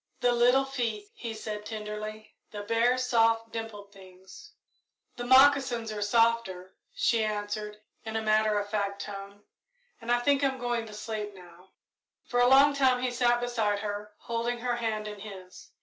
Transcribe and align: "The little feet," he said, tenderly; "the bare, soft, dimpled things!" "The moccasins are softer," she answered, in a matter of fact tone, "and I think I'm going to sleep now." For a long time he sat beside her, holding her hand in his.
"The 0.21 0.31
little 0.31 0.65
feet," 0.65 1.11
he 1.13 1.35
said, 1.35 1.63
tenderly; 1.63 2.33
"the 2.49 2.63
bare, 2.63 2.97
soft, 2.97 3.51
dimpled 3.51 3.91
things!" 3.93 4.53
"The 5.15 5.25
moccasins 5.25 5.91
are 5.91 6.01
softer," 6.01 6.73
she 6.91 7.23
answered, 7.23 7.77
in 8.03 8.15
a 8.15 8.21
matter 8.23 8.57
of 8.57 8.67
fact 8.67 9.03
tone, 9.03 9.43
"and 10.01 10.11
I 10.11 10.17
think 10.19 10.43
I'm 10.43 10.57
going 10.57 10.87
to 10.87 10.93
sleep 10.95 11.35
now." 11.35 11.73
For 12.25 12.39
a 12.39 12.47
long 12.49 12.73
time 12.73 13.03
he 13.03 13.11
sat 13.11 13.39
beside 13.41 13.81
her, 13.81 14.15
holding 14.17 14.57
her 14.61 14.77
hand 14.77 15.07
in 15.07 15.19
his. 15.19 15.69